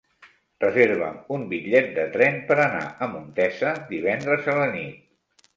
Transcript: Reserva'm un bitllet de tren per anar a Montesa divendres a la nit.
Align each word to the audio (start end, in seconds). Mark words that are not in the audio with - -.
Reserva'm 0.63 1.19
un 1.35 1.43
bitllet 1.51 1.91
de 1.99 2.07
tren 2.17 2.41
per 2.49 2.57
anar 2.65 2.81
a 3.07 3.11
Montesa 3.15 3.77
divendres 3.95 4.49
a 4.55 4.61
la 4.63 4.69
nit. 4.77 5.49